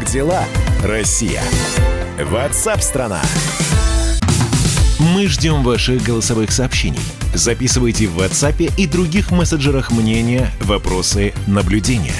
Как 0.00 0.08
дела, 0.08 0.44
Россия? 0.82 1.42
Ватсап-страна! 2.18 3.20
Мы 4.98 5.26
ждем 5.26 5.62
ваших 5.62 6.02
голосовых 6.02 6.52
сообщений. 6.52 7.00
Записывайте 7.34 8.06
в 8.06 8.18
WhatsApp 8.18 8.72
и 8.78 8.86
других 8.86 9.30
мессенджерах 9.30 9.90
мнения, 9.90 10.50
вопросы, 10.62 11.34
наблюдения. 11.46 12.14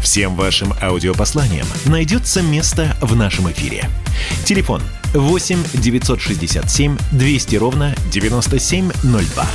Всем 0.00 0.36
вашим 0.36 0.74
аудиопосланиям 0.80 1.66
найдется 1.86 2.40
место 2.40 2.96
в 3.00 3.16
нашем 3.16 3.50
эфире. 3.50 3.88
Телефон 4.44 4.82
8 5.14 5.64
967 5.74 6.98
200 7.12 7.56
ровно 7.56 7.94
9702. 8.10 9.46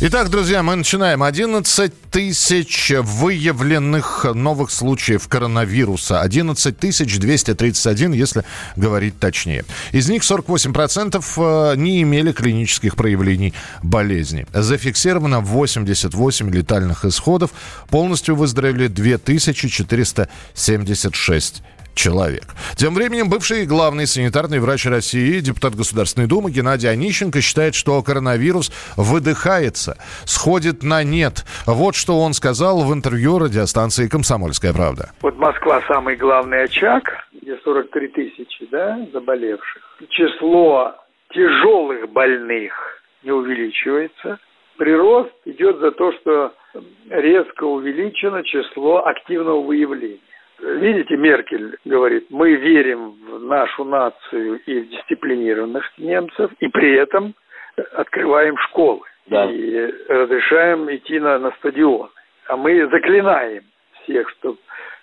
Итак, 0.00 0.28
друзья, 0.28 0.64
мы 0.64 0.74
начинаем. 0.74 1.22
11 1.22 1.92
тысяч 2.10 2.92
выявленных 2.94 4.26
новых 4.34 4.72
случаев 4.72 5.28
коронавируса. 5.28 6.20
11 6.20 6.76
тысяч 6.76 7.16
231, 7.18 8.12
если 8.12 8.42
говорить 8.74 9.20
точнее. 9.20 9.64
Из 9.92 10.08
них 10.08 10.22
48% 10.22 11.24
э, 11.36 11.76
не 11.76 12.02
имели 12.02 12.32
клинических 12.32 12.96
проявлений 12.96 13.54
болезни. 13.82 14.48
Зафиксировано 14.52 15.38
88 15.40 16.50
летальных 16.50 17.04
исходов. 17.04 17.52
Полностью 17.88 18.34
выздоровели 18.34 18.88
2476 18.88 21.62
человек. 21.94 22.44
Тем 22.76 22.94
временем 22.94 23.28
бывший 23.28 23.66
главный 23.66 24.06
санитарный 24.06 24.60
врач 24.60 24.86
России, 24.86 25.40
депутат 25.40 25.74
Государственной 25.74 26.26
Думы 26.26 26.50
Геннадий 26.50 26.90
Онищенко 26.90 27.40
считает, 27.40 27.74
что 27.74 28.02
коронавирус 28.02 28.72
выдыхается, 28.96 29.96
сходит 30.24 30.82
на 30.82 31.02
нет. 31.02 31.44
Вот 31.66 31.94
что 31.94 32.20
он 32.20 32.32
сказал 32.32 32.84
в 32.84 32.92
интервью 32.92 33.38
радиостанции 33.38 34.08
«Комсомольская 34.08 34.72
правда». 34.72 35.10
Вот 35.22 35.36
Москва 35.36 35.82
самый 35.88 36.16
главный 36.16 36.64
очаг, 36.64 37.04
где 37.32 37.56
43 37.56 38.08
тысячи 38.08 38.66
да, 38.70 38.98
заболевших. 39.12 39.82
Число 40.10 40.94
тяжелых 41.30 42.10
больных 42.10 42.72
не 43.22 43.32
увеличивается. 43.32 44.38
Прирост 44.76 45.32
идет 45.44 45.78
за 45.78 45.92
то, 45.92 46.12
что 46.12 46.52
резко 47.08 47.64
увеличено 47.64 48.42
число 48.42 49.06
активного 49.06 49.62
выявления. 49.62 50.18
Видите, 50.60 51.16
Меркель 51.16 51.76
говорит, 51.84 52.26
мы 52.30 52.54
верим 52.54 53.14
в 53.28 53.44
нашу 53.44 53.84
нацию 53.84 54.60
и 54.66 54.80
в 54.80 54.88
дисциплинированных 54.88 55.84
немцев, 55.98 56.50
и 56.60 56.68
при 56.68 56.94
этом 56.94 57.34
открываем 57.96 58.56
школы 58.58 59.02
да. 59.26 59.50
и 59.50 59.92
разрешаем 60.08 60.94
идти 60.94 61.18
на, 61.18 61.38
на 61.38 61.50
стадион. 61.52 62.10
А 62.48 62.56
мы 62.56 62.86
заклинаем 62.88 63.64
всех, 64.02 64.28
чтобы 64.30 64.58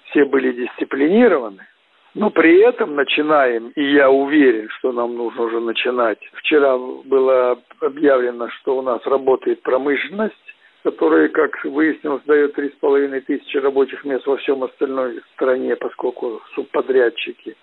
все 0.06 0.26
были 0.26 0.52
дисциплинированы, 0.52 1.66
но 2.14 2.30
при 2.30 2.60
этом 2.62 2.96
начинаем, 2.96 3.70
и 3.70 3.94
я 3.94 4.10
уверен, 4.10 4.70
что 4.78 4.92
нам 4.92 5.16
нужно 5.16 5.44
уже 5.44 5.60
начинать. 5.60 6.20
Вчера 6.34 6.78
было 6.78 7.58
объявлено, 7.80 8.50
что 8.50 8.78
у 8.78 8.82
нас 8.82 9.02
работает 9.06 9.62
промышленность, 9.62 10.36
которые, 10.84 11.30
как 11.30 11.64
выяснилось, 11.64 12.24
с 12.24 12.80
половиной 12.80 13.22
тысячи 13.22 13.58
рабочих 13.58 14.04
мест 14.04 14.26
во 14.26 14.38
всем 14.38 14.64
остальной 14.64 15.22
стране, 15.34 15.76
поскольку 15.76 16.42
субподрядчики. 16.56 17.56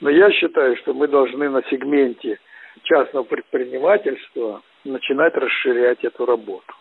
Но 0.00 0.10
я 0.10 0.30
считаю, 0.30 0.76
что 0.76 0.92
мы 0.92 1.08
должны 1.08 1.48
на 1.48 1.62
сегменте 1.70 2.38
частного 2.82 3.24
предпринимательства 3.24 4.62
начинать 4.84 5.34
расширять 5.34 6.04
эту 6.04 6.26
работу. 6.26 6.74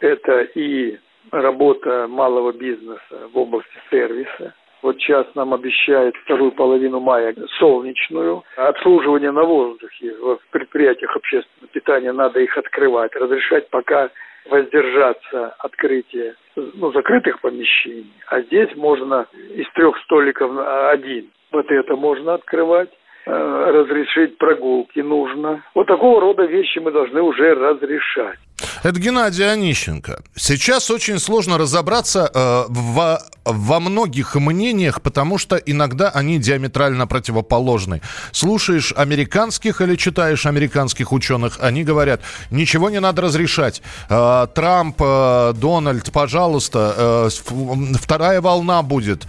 Это 0.00 0.42
и 0.54 0.98
работа 1.30 2.06
малого 2.08 2.52
бизнеса 2.52 3.28
в 3.32 3.38
области 3.38 3.78
сервиса. 3.90 4.54
Вот 4.82 4.98
сейчас 4.98 5.26
нам 5.34 5.54
обещают 5.54 6.14
вторую 6.24 6.52
половину 6.52 7.00
мая 7.00 7.34
солнечную. 7.58 8.42
Обслуживание 8.56 9.30
на 9.30 9.44
воздухе 9.44 10.14
в 10.14 10.38
предприятиях 10.50 11.16
общественного 11.16 11.72
питания 11.72 12.12
надо 12.12 12.40
их 12.40 12.56
открывать, 12.58 13.16
разрешать 13.16 13.70
пока 13.70 14.10
воздержаться 14.50 15.54
открытия 15.58 16.34
ну, 16.56 16.92
закрытых 16.92 17.40
помещений, 17.40 18.12
а 18.28 18.40
здесь 18.42 18.74
можно 18.76 19.26
из 19.54 19.66
трех 19.74 19.96
столиков 20.04 20.50
один. 20.90 21.30
Вот 21.50 21.66
это 21.70 21.96
можно 21.96 22.34
открывать 22.34 22.90
э, 23.26 23.30
разрешить 23.30 24.38
прогулки 24.38 25.00
нужно. 25.00 25.64
Вот 25.74 25.86
такого 25.86 26.20
рода 26.20 26.44
вещи 26.44 26.78
мы 26.78 26.92
должны 26.92 27.22
уже 27.22 27.54
разрешать. 27.54 28.38
Это 28.82 29.00
Геннадий 29.00 29.50
Онищенко. 29.50 30.22
Сейчас 30.34 30.90
очень 30.90 31.18
сложно 31.18 31.58
разобраться 31.58 32.30
э, 32.32 32.64
во, 32.68 33.18
во 33.44 33.80
многих 33.80 34.34
мнениях, 34.34 35.02
потому 35.02 35.38
что 35.38 35.56
иногда 35.56 36.08
они 36.08 36.38
диаметрально 36.38 37.06
противоположны. 37.06 38.00
Слушаешь 38.32 38.92
американских 38.96 39.80
или 39.80 39.96
читаешь 39.96 40.46
американских 40.46 41.12
ученых, 41.12 41.58
они 41.60 41.84
говорят, 41.84 42.20
ничего 42.50 42.90
не 42.90 43.00
надо 43.00 43.22
разрешать. 43.22 43.82
Э, 44.08 44.46
Трамп, 44.54 44.96
э, 45.00 45.52
Дональд, 45.56 46.10
пожалуйста, 46.12 46.94
э, 46.96 47.28
вторая 48.00 48.40
волна 48.40 48.82
будет. 48.82 49.26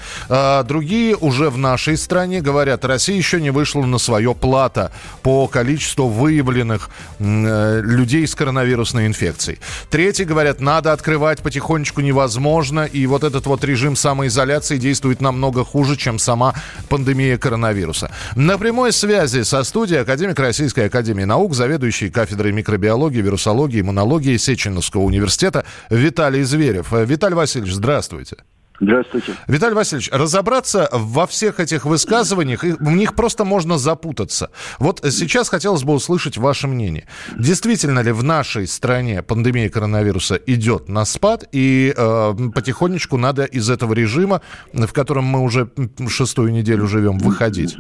Другие 0.65 1.15
уже 1.15 1.49
в 1.49 1.57
нашей 1.57 1.97
стране 1.97 2.41
говорят, 2.41 2.85
Россия 2.85 3.15
еще 3.15 3.41
не 3.41 3.51
вышла 3.51 3.83
на 3.83 3.97
свое 3.97 4.33
плата 4.33 4.91
по 5.23 5.47
количеству 5.47 6.07
выявленных 6.07 6.89
людей 7.19 8.27
с 8.27 8.35
коронавирусной 8.35 9.07
инфекцией. 9.07 9.59
Третьи 9.89 10.23
говорят, 10.23 10.61
надо 10.61 10.91
открывать 10.93 11.41
потихонечку 11.41 12.01
невозможно, 12.01 12.85
и 12.85 13.05
вот 13.07 13.23
этот 13.23 13.45
вот 13.45 13.63
режим 13.63 13.95
самоизоляции 14.05 14.77
действует 14.77 15.19
намного 15.19 15.65
хуже, 15.65 15.95
чем 15.95 16.19
сама 16.19 16.53
пандемия 16.89 17.39
коронавируса. 17.39 18.11
На 18.35 18.59
прямой 18.59 18.91
связи 18.91 19.41
со 19.41 19.63
студией 19.63 20.01
академик 20.01 20.39
Российской 20.39 20.85
Академии 20.85 21.23
Наук, 21.23 21.55
заведующий 21.55 22.11
кафедрой 22.11 22.51
микробиологии, 22.51 23.21
вирусологии, 23.21 23.81
иммунологии 23.81 24.37
Сеченовского 24.37 25.01
университета 25.01 25.65
Виталий 25.89 26.43
Зверев. 26.43 26.91
Виталий 26.91 27.35
Васильевич, 27.35 27.73
здравствуйте. 27.73 28.35
Здравствуйте. 28.79 29.35
Виталий 29.47 29.75
Васильевич, 29.75 30.09
разобраться 30.11 30.89
во 30.91 31.27
всех 31.27 31.59
этих 31.59 31.85
высказываниях, 31.85 32.63
в 32.63 32.91
них 32.91 33.15
просто 33.15 33.45
можно 33.45 33.77
запутаться. 33.77 34.51
Вот 34.79 35.01
сейчас 35.11 35.49
хотелось 35.49 35.83
бы 35.83 35.93
услышать 35.93 36.37
ваше 36.37 36.67
мнение. 36.67 37.07
Действительно 37.37 37.99
ли 38.01 38.11
в 38.11 38.23
нашей 38.23 38.67
стране 38.67 39.21
пандемия 39.21 39.69
коронавируса 39.69 40.35
идет 40.35 40.89
на 40.89 41.05
спад, 41.05 41.47
и 41.51 41.93
э, 41.95 42.33
потихонечку 42.53 43.17
надо 43.17 43.45
из 43.45 43.69
этого 43.69 43.93
режима, 43.93 44.41
в 44.73 44.91
котором 44.91 45.25
мы 45.25 45.41
уже 45.41 45.69
шестую 46.07 46.51
неделю 46.51 46.87
живем, 46.87 47.17
выходить? 47.17 47.77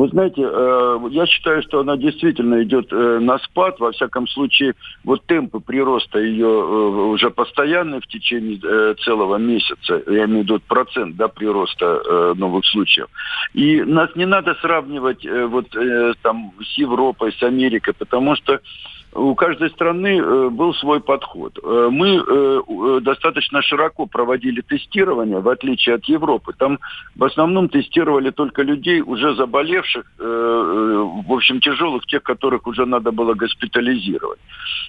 Вы 0.00 0.08
знаете, 0.08 0.40
э, 0.42 0.98
я 1.10 1.26
считаю, 1.26 1.62
что 1.62 1.80
она 1.80 1.98
действительно 1.98 2.62
идет 2.62 2.90
э, 2.90 3.18
на 3.20 3.36
спад. 3.40 3.78
Во 3.80 3.92
всяком 3.92 4.26
случае, 4.28 4.72
вот 5.04 5.26
темпы 5.26 5.60
прироста 5.60 6.18
ее 6.18 6.46
э, 6.46 7.10
уже 7.12 7.28
постоянные 7.28 8.00
в 8.00 8.06
течение 8.06 8.94
целого 9.04 9.36
месяца. 9.36 10.02
Я 10.06 10.24
имею 10.24 10.40
в 10.40 10.44
виду 10.44 10.60
процент 10.66 11.16
да, 11.16 11.28
прироста 11.28 12.32
новых 12.34 12.64
случаев. 12.64 13.08
И 13.52 13.82
нас 13.82 14.08
не 14.16 14.24
надо 14.24 14.54
сравнивать 14.62 15.26
вот 15.48 15.66
там 16.22 16.52
с 16.62 16.78
Европой, 16.78 17.34
с 17.38 17.42
Америкой, 17.42 17.92
потому 17.92 18.36
что 18.36 18.58
у 19.12 19.34
каждой 19.34 19.70
страны 19.70 20.18
э, 20.18 20.48
был 20.50 20.72
свой 20.74 21.00
подход. 21.00 21.58
Э, 21.62 21.88
мы 21.90 22.22
э, 22.24 23.00
достаточно 23.02 23.60
широко 23.60 24.06
проводили 24.06 24.60
тестирование, 24.60 25.40
в 25.40 25.48
отличие 25.48 25.96
от 25.96 26.04
Европы. 26.04 26.52
Там 26.56 26.78
в 27.16 27.24
основном 27.24 27.68
тестировали 27.68 28.30
только 28.30 28.62
людей, 28.62 29.00
уже 29.00 29.34
заболевших, 29.34 30.04
в 30.18 31.32
общем, 31.32 31.60
тяжелых, 31.60 32.06
тех, 32.06 32.22
которых 32.22 32.66
уже 32.66 32.86
надо 32.86 33.10
было 33.10 33.34
госпитализировать. 33.34 34.38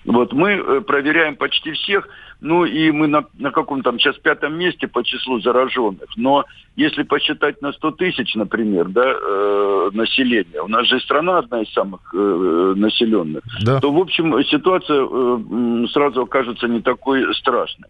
Вот 0.05 0.33
мы 0.33 0.81
проверяем 0.81 1.35
почти 1.35 1.71
всех, 1.71 2.07
ну 2.41 2.65
и 2.65 2.91
мы 2.91 3.07
на, 3.07 3.25
на 3.37 3.51
каком 3.51 3.83
там 3.83 3.99
сейчас 3.99 4.17
пятом 4.17 4.57
месте 4.57 4.87
по 4.87 5.03
числу 5.03 5.39
зараженных. 5.39 6.09
Но 6.17 6.43
если 6.75 7.03
посчитать 7.03 7.61
на 7.61 7.71
100 7.71 7.91
тысяч, 7.91 8.33
например, 8.35 8.89
да, 8.89 9.05
э, 9.05 9.89
населения, 9.93 10.61
у 10.61 10.67
нас 10.67 10.87
же 10.87 10.99
страна 10.99 11.37
одна 11.37 11.61
из 11.61 11.71
самых 11.71 12.01
э, 12.13 12.73
населенных, 12.75 13.43
да. 13.63 13.79
то, 13.79 13.91
в 13.91 13.97
общем, 13.97 14.43
ситуация 14.45 15.05
э, 15.05 15.87
сразу 15.93 16.23
окажется 16.23 16.67
не 16.67 16.81
такой 16.81 17.33
страшной. 17.35 17.89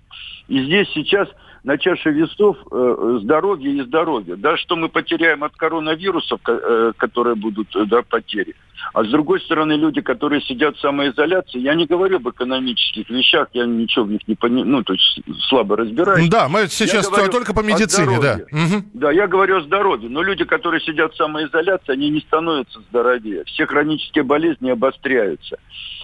И 0.51 0.65
здесь 0.65 0.89
сейчас 0.93 1.29
на 1.63 1.77
чаше 1.77 2.09
весов 2.09 2.57
э, 2.69 3.19
здоровье 3.21 3.71
и 3.71 3.81
здоровье. 3.83 4.35
Да, 4.35 4.57
что 4.57 4.75
мы 4.75 4.89
потеряем 4.89 5.45
от 5.45 5.55
коронавирусов, 5.55 6.41
э, 6.45 6.91
которые 6.97 7.35
будут, 7.35 7.73
э, 7.73 7.85
да, 7.85 8.01
потери. 8.01 8.53
А 8.93 9.05
с 9.05 9.07
другой 9.07 9.39
стороны, 9.39 9.73
люди, 9.73 10.01
которые 10.01 10.41
сидят 10.41 10.75
в 10.75 10.81
самоизоляции, 10.81 11.59
я 11.59 11.73
не 11.75 11.85
говорю 11.85 12.17
об 12.17 12.27
экономических 12.27 13.09
вещах, 13.09 13.47
я 13.53 13.65
ничего 13.65 14.03
в 14.03 14.11
них 14.11 14.27
не 14.27 14.35
понимаю, 14.35 14.67
ну, 14.67 14.83
то 14.83 14.91
есть 14.91 15.21
слабо 15.47 15.77
разбираюсь. 15.77 16.27
Да, 16.27 16.49
мы 16.49 16.67
сейчас 16.67 17.07
только 17.07 17.53
по 17.53 17.61
медицине, 17.61 18.19
да. 18.19 18.39
Угу. 18.51 18.83
Да, 18.95 19.11
я 19.11 19.27
говорю 19.27 19.59
о 19.59 19.61
здоровье. 19.61 20.09
Но 20.09 20.21
люди, 20.21 20.43
которые 20.43 20.81
сидят 20.81 21.13
в 21.13 21.17
самоизоляции, 21.17 21.93
они 21.93 22.09
не 22.09 22.19
становятся 22.19 22.81
здоровее. 22.89 23.45
Все 23.45 23.65
хронические 23.65 24.25
болезни 24.25 24.69
обостряются. 24.69 25.57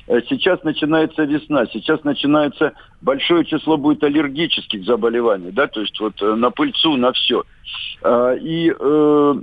Э, 0.07 0.21
сейчас 0.30 0.63
начинается 0.63 1.24
весна, 1.24 1.65
сейчас 1.68 2.04
начинается 2.04 2.74
большое 3.01 3.45
число 3.45 3.77
будет 3.77 4.04
аллергических 4.04 4.83
заболеваний, 4.86 5.51
да, 5.51 5.68
то 5.68 5.81
есть 5.81 6.00
вот 6.00 6.21
э, 6.21 6.36
на 6.36 6.50
пыльцу, 6.50 6.95
на 6.95 7.12
все. 7.12 7.44
А, 8.01 8.33
и 8.33 8.74
э, 8.77 9.36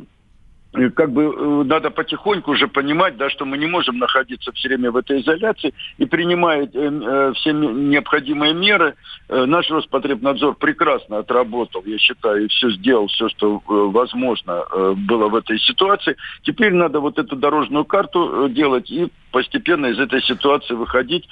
как 0.96 1.12
бы 1.12 1.64
надо 1.64 1.90
потихоньку 1.90 2.52
уже 2.52 2.66
понимать, 2.66 3.16
да, 3.16 3.28
что 3.28 3.44
мы 3.44 3.58
не 3.58 3.66
можем 3.66 3.99
находиться 3.99 4.52
все 4.52 4.69
время 4.69 4.90
в 4.90 4.96
этой 4.96 5.20
изоляции 5.20 5.75
и 5.99 6.06
принимает 6.06 6.75
э, 6.75 7.32
все 7.37 7.52
необходимые 7.52 8.55
меры. 8.55 8.94
Э, 9.28 9.44
наш 9.44 9.70
Роспотребнадзор 9.70 10.55
прекрасно 10.55 11.19
отработал, 11.19 11.82
я 11.84 11.99
считаю, 11.99 12.46
и 12.46 12.49
все 12.49 12.70
сделал, 12.70 13.08
все, 13.08 13.28
что 13.28 13.60
возможно 13.67 14.64
было 14.96 15.28
в 15.28 15.34
этой 15.34 15.58
ситуации. 15.58 16.17
Теперь 16.43 16.72
надо 16.72 17.00
вот 17.00 17.19
эту 17.19 17.37
дорожную 17.37 17.84
карту 17.84 18.49
делать 18.49 18.90
и 18.90 19.10
постепенно 19.34 19.86
из 19.86 19.98
этой 19.98 20.22
ситуации 20.22 20.75
выходить. 20.75 21.26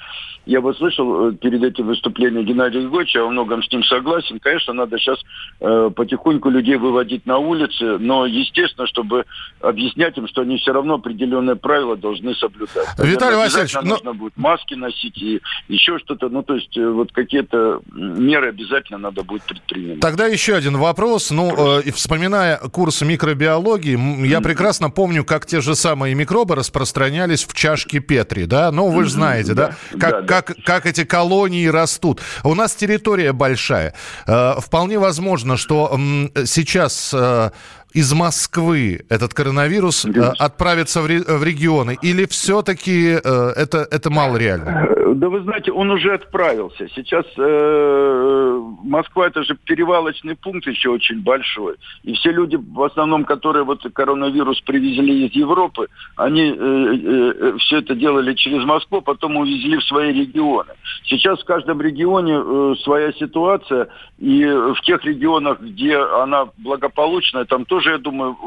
Я 0.45 0.59
вот 0.59 0.77
слышал 0.77 1.29
э, 1.29 1.33
перед 1.35 1.63
этим 1.63 1.87
выступление 1.87 2.43
Геннадия 2.43 2.81
Григорьевича, 2.81 3.19
я 3.19 3.23
во 3.23 3.31
многом 3.31 3.63
с 3.63 3.71
ним 3.71 3.81
согласен. 3.85 4.39
Конечно, 4.39 4.73
надо 4.73 4.97
сейчас 4.97 5.17
э, 5.61 5.89
потихоньку 5.95 6.49
людей 6.49 6.75
выводить 6.75 7.25
на 7.25 7.37
улицы, 7.37 7.97
но 7.97 8.25
естественно, 8.25 8.85
чтобы 8.87 9.23
объяснять 9.61 10.17
им, 10.17 10.27
что 10.27 10.41
они 10.41 10.57
все 10.57 10.73
равно 10.73 10.95
определенные 10.95 11.55
правила 11.55 11.95
должны 11.95 12.35
соблюдать. 12.35 12.89
Виталий 12.97 13.37
Васильевич, 13.37 13.73
но... 13.75 13.81
Ну 13.83 13.89
нужно 13.91 14.13
будет 14.13 14.35
маски 14.35 14.73
носить 14.73 15.17
и 15.21 15.39
еще 15.69 15.97
что-то. 15.99 16.27
Ну, 16.27 16.43
то 16.43 16.55
есть 16.55 16.77
э, 16.77 16.85
вот 16.85 17.13
какие-то 17.13 17.79
меры 17.93 18.49
обязательно 18.49 18.97
надо 18.97 19.23
будет 19.23 19.43
предпринимать. 19.43 20.01
Тогда 20.01 20.27
еще 20.27 20.55
один 20.55 20.75
вопрос. 20.75 21.31
Ну, 21.31 21.79
э, 21.79 21.91
вспоминая 21.91 22.57
курс 22.57 23.01
микробиологии, 23.01 24.27
я 24.27 24.41
прекрасно 24.41 24.89
помню, 24.89 25.23
как 25.23 25.45
те 25.45 25.61
же 25.61 25.73
самые 25.73 26.15
микробы 26.15 26.55
распространялись 26.55 27.45
в 27.45 27.53
чашке 27.53 27.92
Петри, 27.99 28.45
да? 28.45 28.71
Ну, 28.71 28.89
вы 28.89 29.05
же 29.05 29.11
знаете, 29.11 29.53
да? 29.53 29.75
да? 29.91 29.97
Как, 29.97 30.25
да, 30.25 30.41
как, 30.41 30.57
как 30.65 30.85
эти 30.85 31.03
колонии 31.03 31.67
растут. 31.67 32.21
У 32.43 32.53
нас 32.55 32.75
территория 32.75 33.33
большая. 33.33 33.93
Э, 34.27 34.55
вполне 34.59 34.99
возможно, 34.99 35.57
что 35.57 35.97
сейчас 36.45 37.11
э, 37.13 37.51
из 37.93 38.13
Москвы 38.13 39.05
этот 39.09 39.33
коронавирус 39.33 40.05
э, 40.05 40.33
отправится 40.39 41.01
в, 41.01 41.05
в 41.05 41.43
регионы? 41.43 41.97
Или 42.01 42.25
все-таки 42.25 43.19
э, 43.23 43.53
это, 43.55 43.87
это 43.89 44.09
мало 44.09 44.37
реально? 44.37 44.87
Да 45.15 45.29
вы 45.29 45.41
знаете, 45.41 45.71
он 45.71 45.91
уже 45.91 46.13
отправился. 46.13 46.87
Сейчас 46.95 47.25
э, 47.37 48.61
Москва 48.83 49.27
это 49.27 49.43
же 49.43 49.55
перевалочный 49.55 50.35
пункт 50.35 50.67
еще 50.67 50.89
очень 50.89 51.21
большой. 51.21 51.75
И 52.03 52.13
все 52.13 52.31
люди, 52.31 52.55
в 52.55 52.81
основном, 52.83 53.23
которые 53.25 53.63
вот 53.63 53.81
коронавирус 53.93 54.59
привезли 54.61 55.27
из 55.27 55.33
Европы, 55.33 55.87
они 56.15 56.41
э, 56.41 56.55
э, 56.55 57.33
э 57.39 57.57
все 57.59 57.77
это 57.77 57.95
делали 57.95 58.33
через 58.33 58.65
Москву, 58.65 59.01
потом 59.01 59.37
увезли 59.37 59.77
в 59.77 59.83
свои 59.83 60.11
регионы. 60.13 60.73
Сейчас 61.05 61.39
в 61.39 61.45
каждом 61.45 61.81
регионе 61.81 62.41
э, 62.43 62.75
своя 62.83 63.13
ситуация, 63.13 63.87
и 64.19 64.43
в 64.45 64.79
тех 64.83 65.03
регионах, 65.05 65.59
где 65.59 65.97
она 65.97 66.45
благополучная, 66.57 67.45
там 67.45 67.65
тоже, 67.65 67.82
я 67.91 67.97
думаю, 67.97 68.37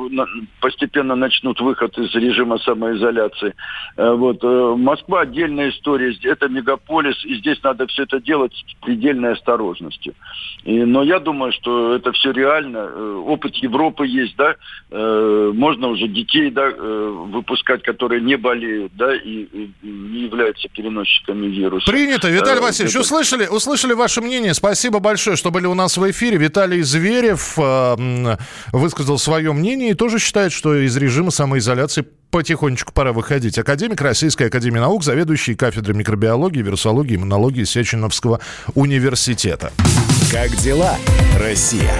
постепенно 0.61 1.15
начнут 1.15 1.61
выход 1.61 1.97
из 1.99 2.15
режима 2.15 2.59
самоизоляции. 2.59 3.55
Э, 3.97 4.13
вот. 4.13 4.43
Э, 4.43 4.75
Москва 4.77 5.23
отдельная 5.23 5.71
история. 5.71 6.17
Это 6.25 6.49
мегаполис, 6.49 7.25
и 7.25 7.37
здесь 7.37 7.63
надо 7.63 7.87
все 7.87 8.05
это 8.05 8.21
делать 8.21 8.53
с 8.55 8.85
предельной 8.85 9.33
осторожностью. 9.33 10.15
И, 10.65 10.85
но 10.85 11.03
я 11.03 11.19
думаю, 11.19 11.53
что 11.53 11.95
это 11.95 12.13
все 12.13 12.33
реально. 12.33 12.79
Э, 12.79 13.23
опыт 13.27 13.55
Европы 13.57 14.07
есть, 14.07 14.37
да, 14.37 14.55
можно 14.91 15.89
уже 15.89 16.09
детей, 16.09 16.51
да, 16.51 16.71
выпускать, 16.71 17.83
которые 17.83 18.21
не 18.21 18.37
болеют, 18.37 18.93
да, 18.95 19.15
и, 19.15 19.43
и 19.43 19.71
не 19.83 20.21
являются 20.21 20.69
переносчиками 20.69 21.47
вируса. 21.47 21.91
Принято. 21.91 22.29
Виталий 22.29 22.61
Васильевич, 22.61 22.95
это... 22.95 23.03
услышали, 23.03 23.47
услышали 23.47 23.93
ваше 23.93 24.21
мнение. 24.21 24.55
Спасибо 24.55 25.01
большое, 25.01 25.37
что 25.37 25.51
были 25.51 25.67
у 25.67 25.75
нас 25.75 25.97
в 25.97 26.11
эфире. 26.11 26.37
Виталий 26.39 26.83
Зверев 26.83 27.57
высказал 28.73 29.19
свое 29.27 29.53
мнение 29.53 29.91
и 29.91 29.95
тоже 29.95 30.21
считает, 30.21 30.53
что 30.53 30.77
из 30.77 30.97
режима 30.97 31.33
самоизоляции 31.33 32.07
потихонечку 32.31 32.93
пора 32.93 33.13
выходить. 33.13 33.59
Академик 33.59 34.01
Российской 34.01 34.47
Академии 34.47 34.79
Наук, 34.79 35.03
заведующий 35.03 35.57
кафедрой 35.57 35.97
микробиологии, 35.97 36.63
вирусологии 36.63 37.17
иммунологии 37.17 37.65
Сеченовского 37.65 38.39
университета. 38.77 39.73
Как 40.31 40.55
дела, 40.59 40.97
Россия? 41.41 41.93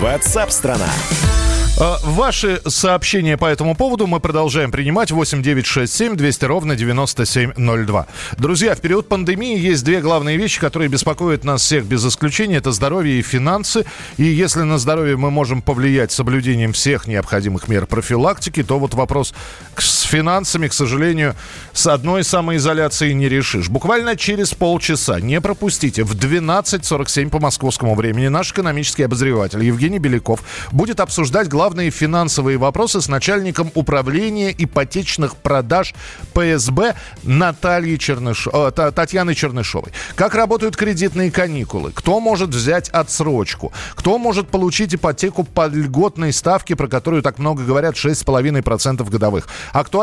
Ватсап-страна! 0.00 0.88
А, 0.88 1.53
ваши 1.76 2.60
сообщения 2.66 3.36
по 3.36 3.46
этому 3.46 3.74
поводу 3.74 4.06
мы 4.06 4.20
продолжаем 4.20 4.70
принимать. 4.70 5.10
8 5.10 5.42
9 5.42 5.66
6 5.66 5.92
7 5.92 6.16
200 6.16 6.44
ровно 6.44 6.76
9702. 6.76 8.06
Друзья, 8.38 8.74
в 8.74 8.80
период 8.80 9.08
пандемии 9.08 9.58
есть 9.58 9.84
две 9.84 10.00
главные 10.00 10.36
вещи, 10.36 10.60
которые 10.60 10.88
беспокоят 10.88 11.44
нас 11.44 11.62
всех 11.62 11.84
без 11.84 12.06
исключения. 12.06 12.56
Это 12.56 12.72
здоровье 12.72 13.18
и 13.18 13.22
финансы. 13.22 13.84
И 14.16 14.24
если 14.24 14.62
на 14.62 14.78
здоровье 14.78 15.16
мы 15.16 15.30
можем 15.30 15.62
повлиять 15.62 16.12
соблюдением 16.12 16.72
всех 16.72 17.06
необходимых 17.06 17.68
мер 17.68 17.86
профилактики, 17.86 18.62
то 18.62 18.78
вот 18.78 18.94
вопрос 18.94 19.34
с 19.76 20.03
финансами, 20.14 20.68
к 20.68 20.72
сожалению, 20.72 21.34
с 21.72 21.88
одной 21.88 22.22
самоизоляцией 22.22 23.14
не 23.14 23.28
решишь. 23.28 23.68
Буквально 23.68 24.14
через 24.14 24.54
полчаса, 24.54 25.18
не 25.18 25.40
пропустите, 25.40 26.04
в 26.04 26.14
12.47 26.14 27.30
по 27.30 27.40
московскому 27.40 27.96
времени 27.96 28.28
наш 28.28 28.52
экономический 28.52 29.02
обозреватель 29.02 29.64
Евгений 29.64 29.98
Беляков 29.98 30.44
будет 30.70 31.00
обсуждать 31.00 31.48
главные 31.48 31.90
финансовые 31.90 32.58
вопросы 32.58 33.00
с 33.00 33.08
начальником 33.08 33.72
управления 33.74 34.54
ипотечных 34.56 35.34
продаж 35.34 35.94
ПСБ 36.32 36.94
Натальей 37.24 37.98
Черныш... 37.98 38.46
э, 38.52 38.70
Татьяной 38.94 39.34
Чернышовой. 39.34 39.90
Как 40.14 40.36
работают 40.36 40.76
кредитные 40.76 41.32
каникулы? 41.32 41.90
Кто 41.92 42.20
может 42.20 42.50
взять 42.50 42.88
отсрочку? 42.90 43.72
Кто 43.96 44.18
может 44.18 44.46
получить 44.48 44.94
ипотеку 44.94 45.42
по 45.42 45.66
льготной 45.66 46.32
ставке, 46.32 46.76
про 46.76 46.86
которую 46.86 47.22
так 47.22 47.40
много 47.40 47.64
говорят, 47.64 47.96
6,5% 47.96 49.10
годовых? 49.10 49.48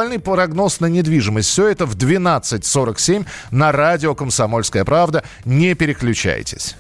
Актуальный 0.02 0.20
прогноз 0.20 0.80
на 0.80 0.88
недвижимость. 0.88 1.50
Все 1.50 1.68
это 1.68 1.86
в 1.86 1.96
12.47 1.96 3.24
на 3.52 3.72
радио 3.72 4.16
«Комсомольская 4.16 4.84
правда». 4.84 5.24
Не 5.46 5.76
переключайтесь. 5.76 6.76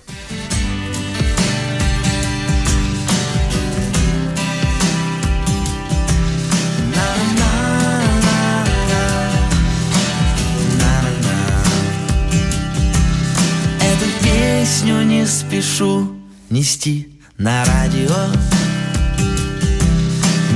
песню 14.23 15.03
не 15.03 15.27
спешу 15.27 16.11
нести 16.49 17.19
на 17.37 17.63
радио 17.65 18.15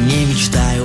Не 0.08 0.26
мечтаю 0.26 0.85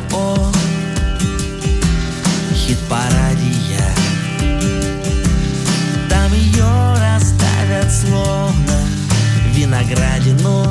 виноградину 9.70 10.66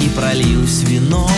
И 0.00 0.08
прольюсь 0.08 0.82
вином 0.82 1.30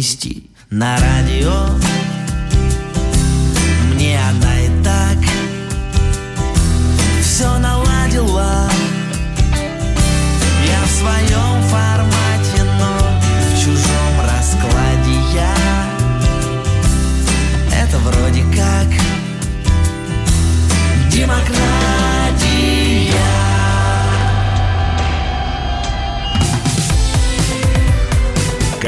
нести. 0.00 0.50
На 0.70 0.98
радио 0.98 2.09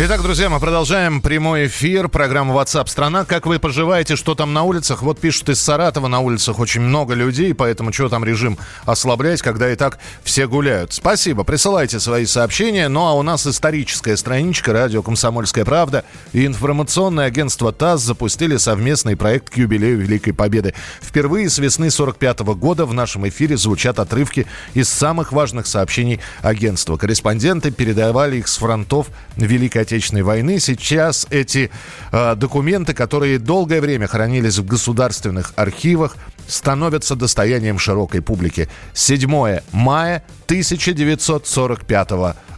Итак, 0.00 0.22
друзья, 0.22 0.48
мы 0.48 0.60
продолжаем 0.60 1.20
прямой 1.20 1.66
эфир 1.66 2.08
программы 2.08 2.54
WhatsApp 2.54 2.86
страна. 2.86 3.24
Как 3.24 3.46
вы 3.46 3.58
поживаете, 3.58 4.14
что 4.14 4.36
там 4.36 4.52
на 4.52 4.62
улицах? 4.62 5.02
Вот 5.02 5.18
пишут 5.18 5.48
из 5.48 5.60
Саратова, 5.60 6.06
на 6.06 6.20
улицах 6.20 6.60
очень 6.60 6.82
много 6.82 7.14
людей, 7.14 7.52
поэтому 7.52 7.92
что 7.92 8.08
там 8.08 8.24
режим 8.24 8.58
ослаблять, 8.84 9.42
когда 9.42 9.68
и 9.72 9.74
так 9.74 9.98
все 10.22 10.46
гуляют. 10.46 10.92
Спасибо, 10.92 11.42
присылайте 11.42 11.98
свои 11.98 12.26
сообщения. 12.26 12.86
Ну 12.86 13.06
а 13.06 13.14
у 13.14 13.22
нас 13.22 13.44
историческая 13.44 14.16
страничка 14.16 14.72
радио 14.72 15.02
«Комсомольская 15.02 15.64
правда» 15.64 16.04
и 16.32 16.46
информационное 16.46 17.26
агентство 17.26 17.72
ТАСС 17.72 18.02
запустили 18.02 18.56
совместный 18.56 19.16
проект 19.16 19.50
к 19.50 19.56
юбилею 19.56 19.98
Великой 19.98 20.32
Победы. 20.32 20.74
Впервые 21.02 21.50
с 21.50 21.58
весны 21.58 21.90
45 21.90 22.38
года 22.54 22.86
в 22.86 22.94
нашем 22.94 23.28
эфире 23.28 23.56
звучат 23.56 23.98
отрывки 23.98 24.46
из 24.74 24.88
самых 24.88 25.32
важных 25.32 25.66
сообщений 25.66 26.20
агентства. 26.40 26.96
Корреспонденты 26.96 27.72
передавали 27.72 28.36
их 28.36 28.46
с 28.46 28.58
фронтов 28.58 29.08
Великой 29.34 29.87
Отечественной 29.88 30.22
войны. 30.22 30.60
Сейчас 30.60 31.26
эти 31.30 31.70
э, 32.12 32.34
документы, 32.36 32.92
которые 32.92 33.38
долгое 33.38 33.80
время 33.80 34.06
хранились 34.06 34.58
в 34.58 34.66
государственных 34.66 35.54
архивах, 35.56 36.16
становятся 36.46 37.16
достоянием 37.16 37.78
широкой 37.78 38.20
публики. 38.20 38.68
7 38.92 39.60
мая 39.72 40.24
1945 40.44 42.10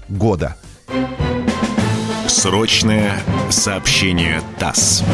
года. 0.08 0.56
Срочное 2.26 3.16
сообщение 3.50 4.42
ТАСС. 4.58 5.04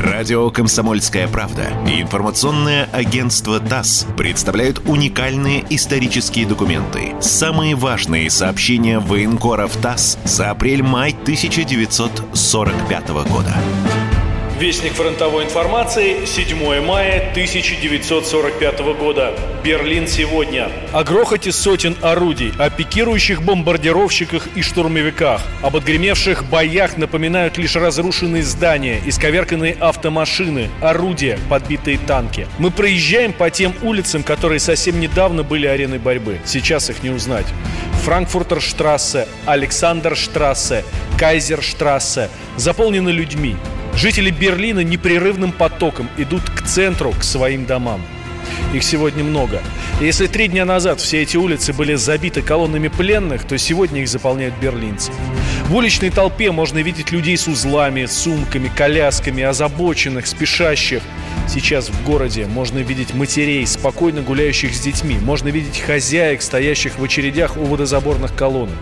Радио 0.00 0.48
«Комсомольская 0.50 1.26
правда» 1.26 1.72
и 1.88 2.00
информационное 2.00 2.88
агентство 2.92 3.58
ТАСС 3.58 4.06
представляют 4.16 4.80
уникальные 4.86 5.64
исторические 5.70 6.46
документы. 6.46 7.14
Самые 7.20 7.74
важные 7.74 8.30
сообщения 8.30 9.00
военкоров 9.00 9.76
ТАСС 9.78 10.16
за 10.22 10.52
апрель-май 10.52 11.16
1945 11.24 13.08
года. 13.08 13.56
Вестник 14.58 14.94
фронтовой 14.94 15.44
информации, 15.44 16.24
7 16.24 16.84
мая 16.84 17.30
1945 17.30 18.80
года. 18.98 19.32
Берлин 19.62 20.08
сегодня. 20.08 20.68
О 20.92 21.04
грохоте 21.04 21.52
сотен 21.52 21.96
орудий, 22.02 22.52
о 22.58 22.68
пикирующих 22.68 23.40
бомбардировщиках 23.40 24.48
и 24.56 24.62
штурмовиках, 24.62 25.42
об 25.62 25.76
отгремевших 25.76 26.44
боях 26.46 26.96
напоминают 26.96 27.56
лишь 27.56 27.76
разрушенные 27.76 28.42
здания, 28.42 29.00
исковерканные 29.06 29.74
автомашины, 29.78 30.70
орудия, 30.80 31.38
подбитые 31.48 31.96
танки. 31.96 32.48
Мы 32.58 32.72
проезжаем 32.72 33.32
по 33.32 33.50
тем 33.50 33.72
улицам, 33.82 34.24
которые 34.24 34.58
совсем 34.58 34.98
недавно 34.98 35.44
были 35.44 35.68
ареной 35.68 35.98
борьбы. 35.98 36.40
Сейчас 36.44 36.90
их 36.90 37.04
не 37.04 37.10
узнать. 37.10 37.46
Франкфуртерштрассе, 38.02 39.28
Александрштрассе, 39.46 40.84
Кайзерштрассе 41.16 42.28
заполнены 42.56 43.10
людьми. 43.10 43.54
Жители 43.98 44.30
Берлина 44.30 44.78
непрерывным 44.84 45.50
потоком 45.50 46.08
идут 46.16 46.42
к 46.48 46.62
центру, 46.62 47.10
к 47.10 47.24
своим 47.24 47.66
домам. 47.66 48.00
Их 48.72 48.84
сегодня 48.84 49.24
много. 49.24 49.60
Если 50.00 50.28
три 50.28 50.46
дня 50.46 50.64
назад 50.64 51.00
все 51.00 51.22
эти 51.22 51.36
улицы 51.36 51.72
были 51.72 51.96
забиты 51.96 52.40
колоннами 52.40 52.86
пленных, 52.86 53.42
то 53.42 53.58
сегодня 53.58 54.02
их 54.02 54.08
заполняют 54.08 54.54
берлинцы. 54.62 55.10
В 55.64 55.74
уличной 55.74 56.10
толпе 56.10 56.52
можно 56.52 56.78
видеть 56.78 57.10
людей 57.10 57.36
с 57.36 57.48
узлами, 57.48 58.06
сумками, 58.06 58.70
колясками, 58.72 59.42
озабоченных, 59.42 60.28
спешащих. 60.28 61.02
Сейчас 61.48 61.90
в 61.90 62.04
городе 62.04 62.46
можно 62.46 62.78
видеть 62.78 63.14
матерей, 63.14 63.66
спокойно 63.66 64.22
гуляющих 64.22 64.76
с 64.76 64.80
детьми. 64.80 65.18
Можно 65.18 65.48
видеть 65.48 65.80
хозяек, 65.80 66.42
стоящих 66.42 67.00
в 67.00 67.02
очередях 67.02 67.56
у 67.56 67.64
водозаборных 67.64 68.32
колонок. 68.36 68.76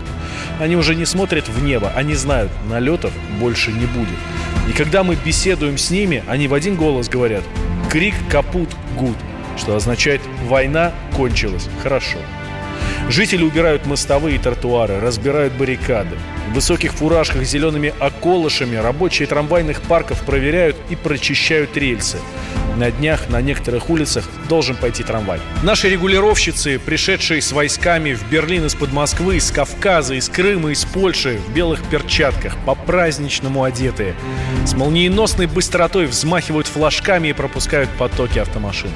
Они 0.59 0.75
уже 0.75 0.93
не 0.93 1.05
смотрят 1.05 1.47
в 1.47 1.63
небо, 1.63 1.91
они 1.95 2.13
знают, 2.13 2.51
налетов 2.69 3.11
больше 3.39 3.71
не 3.71 3.87
будет. 3.87 4.19
И 4.67 4.73
когда 4.73 5.03
мы 5.03 5.15
беседуем 5.15 5.77
с 5.77 5.89
ними, 5.89 6.23
они 6.27 6.47
в 6.47 6.53
один 6.53 6.75
голос 6.75 7.07
говорят 7.07 7.43
«Крик 7.89 8.15
капут 8.29 8.69
гуд», 8.97 9.15
что 9.57 9.75
означает 9.75 10.21
«Война 10.45 10.91
кончилась, 11.15 11.69
хорошо». 11.81 12.17
Жители 13.09 13.45
убирают 13.45 13.85
мостовые 13.85 14.35
и 14.35 14.39
тротуары, 14.39 14.99
разбирают 14.99 15.53
баррикады. 15.53 16.17
В 16.49 16.55
высоких 16.55 16.91
фуражках 16.91 17.45
с 17.45 17.49
зелеными 17.49 17.93
околышами 18.01 18.75
рабочие 18.75 19.27
трамвайных 19.27 19.81
парков 19.81 20.23
проверяют 20.23 20.75
и 20.89 20.97
прочищают 20.97 21.77
рельсы. 21.77 22.17
На 22.77 22.91
днях 22.91 23.27
на 23.29 23.41
некоторых 23.41 23.89
улицах 23.89 24.29
должен 24.47 24.75
пойти 24.75 25.01
трамвай. 25.01 25.39
Наши 25.63 25.89
регулировщицы, 25.89 26.77
пришедшие 26.77 27.41
с 27.41 27.51
войсками 27.51 28.13
в 28.13 28.29
Берлин 28.29 28.67
из-под 28.67 28.93
Москвы, 28.93 29.37
из 29.37 29.49
Кавказа, 29.49 30.13
из 30.13 30.29
Крыма, 30.29 30.69
из 30.69 30.85
Польши, 30.85 31.39
в 31.39 31.53
белых 31.53 31.81
перчатках, 31.89 32.55
по-праздничному 32.67 33.63
одетые, 33.63 34.13
с 34.63 34.75
молниеносной 34.75 35.47
быстротой 35.47 36.05
взмахивают 36.05 36.67
флажками 36.67 37.29
и 37.29 37.33
пропускают 37.33 37.89
потоки 37.97 38.37
автомашин. 38.37 38.91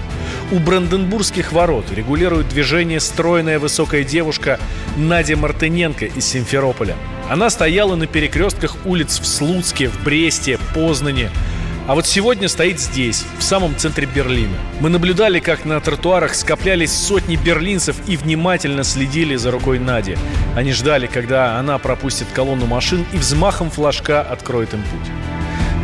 У 0.52 0.60
Бранденбургских 0.60 1.52
ворот 1.52 1.86
регулирует 1.92 2.50
движение 2.50 3.00
стройная 3.00 3.58
высокая 3.58 4.04
девушка 4.04 4.60
Надя 4.96 5.36
Мартыненко 5.38 6.06
из 6.06 6.26
Симферополя. 6.26 6.96
Она 7.30 7.50
стояла 7.50 7.96
на 7.96 8.06
перекрестках 8.06 8.76
улиц 8.86 9.20
в 9.20 9.26
Слуцке, 9.26 9.88
в 9.88 10.04
Бресте, 10.04 10.60
Познане. 10.76 11.32
А 11.88 11.96
вот 11.96 12.06
сегодня 12.06 12.48
стоит 12.48 12.80
здесь, 12.80 13.26
в 13.40 13.44
самом 13.44 13.76
центре 13.76 14.06
Берлина. 14.06 14.56
Мы 14.80 14.90
наблюдали, 14.90 15.40
как 15.40 15.66
на 15.66 15.80
тротуарах 15.82 16.36
скоплялись 16.36 16.94
сотни 16.94 17.36
берлинцев 17.36 17.96
и 18.08 18.18
внимательно 18.18 18.84
следили 18.84 19.36
за 19.36 19.50
рукой 19.52 19.80
Нади. 19.80 20.16
Они 20.56 20.74
ждали, 20.74 21.08
когда 21.08 21.58
она 21.58 21.80
пропустит 21.80 22.28
колонну 22.34 22.68
машин 22.68 23.06
и 23.14 23.18
взмахом 23.18 23.72
флажка 23.72 24.22
откроет 24.22 24.74
им 24.74 24.84
путь. 24.84 25.41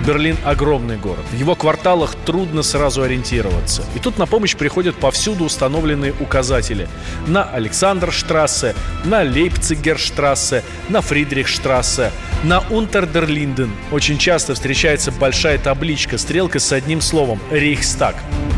Берлин 0.07 0.37
огромный 0.45 0.95
город. 0.95 1.25
В 1.31 1.35
его 1.35 1.53
кварталах 1.53 2.15
трудно 2.25 2.63
сразу 2.63 3.01
ориентироваться. 3.01 3.83
И 3.93 3.99
тут 3.99 4.17
на 4.17 4.25
помощь 4.25 4.55
приходят 4.55 4.95
повсюду 4.95 5.43
установленные 5.43 6.13
указатели. 6.21 6.87
На 7.27 7.43
Александрштрассе, 7.43 8.73
на 9.03 9.23
Лейпцигерштрассе, 9.23 10.63
на 10.87 11.01
Фридрихштрассе, 11.01 12.11
на 12.45 12.59
Унтердерлинден. 12.69 13.71
Очень 13.91 14.17
часто 14.17 14.53
встречается 14.55 15.11
большая 15.11 15.57
табличка, 15.57 16.17
стрелка 16.17 16.59
с 16.59 16.71
одним 16.71 17.01
словом– 17.01 17.41
Рейхстаг. 17.51 18.15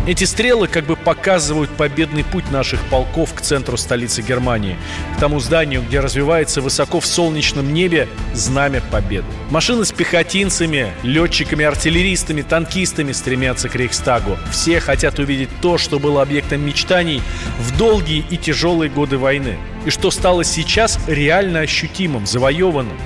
Эти 0.08 0.24
стрелы 0.24 0.68
как 0.68 0.86
бы 0.86 0.96
показывают 0.96 1.70
победный 1.72 2.24
путь 2.24 2.50
наших 2.51 2.82
полков 2.86 3.34
к 3.34 3.41
центру 3.41 3.77
столицы 3.77 4.22
Германии, 4.22 4.77
к 5.15 5.20
тому 5.20 5.39
зданию, 5.39 5.84
где 5.84 6.00
развивается 6.00 6.62
высоко 6.62 7.00
в 7.00 7.06
солнечном 7.06 7.72
небе 7.74 8.08
знамя 8.34 8.82
победы. 8.91 9.27
Машины 9.51 9.86
с 9.86 9.91
пехотинцами, 9.91 10.91
летчиками, 11.03 11.38
артиллеристами, 11.63 12.41
танкистами 12.41 13.12
стремятся 13.12 13.69
к 13.69 13.75
Рейхстагу. 13.75 14.38
Все 14.51 14.79
хотят 14.79 15.19
увидеть 15.19 15.50
то, 15.62 15.77
что 15.77 16.00
было 16.00 16.22
объектом 16.22 16.65
мечтаний 16.65 17.22
в 17.60 17.77
долгие 17.77 18.25
и 18.29 18.38
тяжелые 18.38 18.89
годы 18.89 19.17
войны. 19.17 19.58
И 19.86 19.89
что 19.89 20.12
стало 20.12 20.43
сейчас 20.43 21.00
реально 21.08 21.62
ощутимым, 21.62 22.25
завоеванным. 22.27 22.98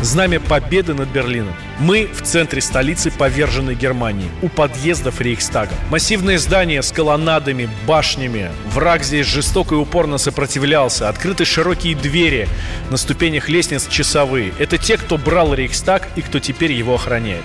Знамя 0.00 0.40
победы 0.40 0.94
над 0.94 1.08
Берлином. 1.10 1.54
Мы 1.78 2.08
в 2.12 2.22
центре 2.22 2.60
столицы 2.60 3.12
поверженной 3.12 3.76
Германии, 3.76 4.28
у 4.42 4.48
подъездов 4.48 5.20
Рейхстага. 5.20 5.72
Массивные 5.90 6.38
здания 6.38 6.82
с 6.82 6.90
колоннадами, 6.90 7.68
башнями. 7.86 8.50
Враг 8.72 9.04
здесь 9.04 9.26
жестоко 9.26 9.76
и 9.76 9.78
упорно 9.78 10.18
сопротивлялся. 10.18 11.08
Открыты 11.08 11.44
широкие 11.44 11.94
двери. 11.94 12.48
На 12.90 12.96
ступенях 12.96 13.48
лестниц 13.48 13.86
часовые. 13.86 14.52
Это 14.58 14.76
те, 14.76 14.96
кто 14.96 15.18
брал 15.18 15.54
Рейхстаг 15.54 16.08
и 16.16 16.22
кто 16.22 16.40
теперь 16.40 16.72
его 16.72 16.94
охраняет. 16.94 17.44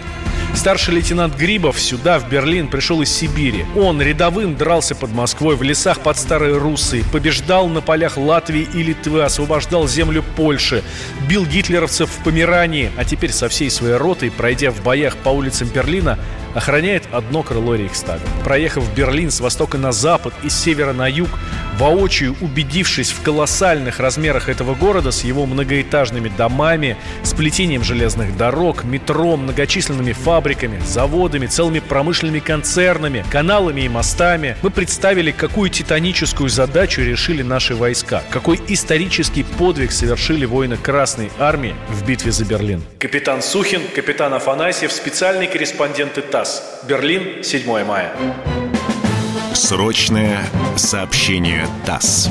Старший 0.57 0.95
лейтенант 0.95 1.35
Грибов 1.35 1.79
сюда, 1.79 2.17
в 2.17 2.27
Берлин, 2.29 2.67
пришел 2.67 3.03
из 3.03 3.11
Сибири. 3.11 3.63
Он 3.75 4.01
рядовым 4.01 4.57
дрался 4.57 4.95
под 4.95 5.11
Москвой 5.11 5.55
в 5.55 5.61
лесах 5.61 5.99
под 5.99 6.17
Старой 6.17 6.57
Руссой, 6.57 7.05
побеждал 7.13 7.67
на 7.67 7.81
полях 7.81 8.17
Латвии 8.17 8.67
и 8.73 8.81
Литвы, 8.81 9.23
освобождал 9.23 9.87
землю 9.87 10.23
Польши, 10.35 10.83
бил 11.29 11.45
гитлеровцев 11.45 12.09
в 12.09 12.23
Померании, 12.23 12.91
а 12.97 13.05
теперь 13.05 13.31
со 13.31 13.49
всей 13.49 13.69
своей 13.69 13.97
ротой, 13.97 14.31
пройдя 14.31 14.71
в 14.71 14.81
боях 14.81 15.15
по 15.17 15.29
улицам 15.29 15.67
Берлина, 15.67 16.17
охраняет 16.55 17.03
одно 17.11 17.43
крыло 17.43 17.75
Рейхстага. 17.75 18.23
Проехав 18.43 18.83
Берлин 18.95 19.29
с 19.29 19.39
востока 19.39 19.77
на 19.77 19.91
запад 19.91 20.33
и 20.43 20.49
с 20.49 20.55
севера 20.55 20.91
на 20.91 21.07
юг, 21.07 21.29
воочию 21.77 22.35
убедившись 22.41 23.11
в 23.11 23.21
колоссальных 23.21 23.99
размерах 23.99 24.49
этого 24.49 24.75
города 24.75 25.11
с 25.11 25.23
его 25.23 25.45
многоэтажными 25.45 26.31
домами, 26.35 26.97
сплетением 27.23 27.83
железных 27.83 28.35
дорог, 28.35 28.83
метро, 28.83 29.37
многочисленными 29.37 30.13
фабриками, 30.13 30.81
заводами, 30.85 31.47
целыми 31.47 31.79
промышленными 31.79 32.39
концернами, 32.39 33.25
каналами 33.29 33.81
и 33.81 33.89
мостами, 33.89 34.57
мы 34.61 34.71
представили, 34.71 35.31
какую 35.31 35.69
титаническую 35.69 36.49
задачу 36.49 37.01
решили 37.01 37.43
наши 37.43 37.75
войска, 37.75 38.23
какой 38.29 38.59
исторический 38.67 39.43
подвиг 39.43 39.91
совершили 39.91 40.45
воины 40.45 40.77
Красной 40.77 41.31
Армии 41.37 41.75
в 41.89 42.05
битве 42.05 42.31
за 42.31 42.45
Берлин. 42.45 42.83
Капитан 42.99 43.41
Сухин, 43.41 43.81
капитан 43.93 44.33
Афанасьев, 44.33 44.91
специальный 44.91 45.47
корреспондент 45.47 46.17
ТАСС. 46.31 46.63
Берлин, 46.87 47.43
7 47.43 47.83
мая. 47.83 48.13
Срочное 49.57 50.47
сообщение 50.75 51.67
ТАСС. 51.83 52.29